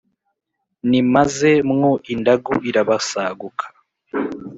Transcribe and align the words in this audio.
Nimaze 0.89 1.51
mwo 1.71 1.91
indagu 2.13 2.53
irabasaguka 2.69 3.65